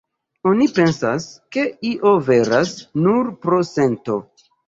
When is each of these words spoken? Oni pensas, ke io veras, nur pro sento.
Oni 0.51 0.67
pensas, 0.77 1.27
ke 1.57 1.65
io 1.91 2.15
veras, 2.31 2.73
nur 3.05 3.31
pro 3.47 3.63
sento. 3.75 4.19